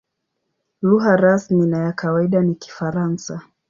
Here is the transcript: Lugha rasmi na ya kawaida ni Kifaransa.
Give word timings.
Lugha 0.81 1.15
rasmi 1.17 1.65
na 1.67 1.77
ya 1.77 1.93
kawaida 1.95 2.41
ni 2.41 2.55
Kifaransa. 2.55 3.41